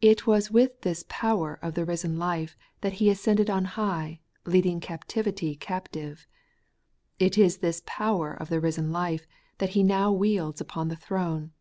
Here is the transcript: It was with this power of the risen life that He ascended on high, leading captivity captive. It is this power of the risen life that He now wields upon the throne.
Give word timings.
It 0.00 0.26
was 0.26 0.50
with 0.50 0.80
this 0.80 1.04
power 1.08 1.60
of 1.62 1.74
the 1.74 1.84
risen 1.84 2.18
life 2.18 2.56
that 2.80 2.94
He 2.94 3.08
ascended 3.08 3.48
on 3.48 3.66
high, 3.78 4.18
leading 4.44 4.80
captivity 4.80 5.54
captive. 5.54 6.26
It 7.20 7.38
is 7.38 7.58
this 7.58 7.80
power 7.86 8.32
of 8.34 8.48
the 8.48 8.58
risen 8.58 8.90
life 8.90 9.28
that 9.58 9.68
He 9.78 9.84
now 9.84 10.10
wields 10.10 10.60
upon 10.60 10.88
the 10.88 10.96
throne. 10.96 11.52